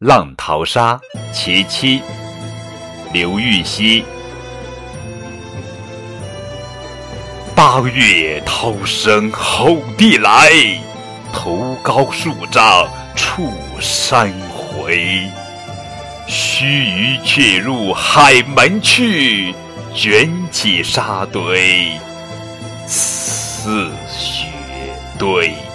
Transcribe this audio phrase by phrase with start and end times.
[0.00, 1.00] 浪淘沙
[1.32, 2.00] 其七
[3.12, 4.04] 刘禹锡
[7.52, 10.52] 八月涛声吼地来
[11.32, 15.28] 头高数丈触山回。
[16.28, 19.52] 须臾却入海门去
[19.96, 21.90] 卷起沙堆
[22.86, 24.46] 似雪
[25.18, 25.67] 堆。